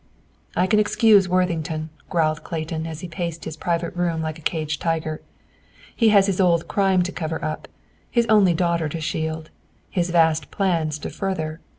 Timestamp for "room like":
3.95-4.39